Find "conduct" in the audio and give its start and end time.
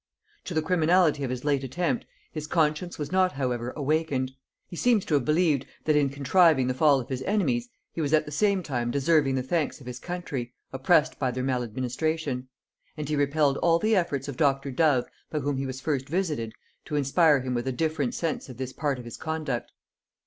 19.17-19.71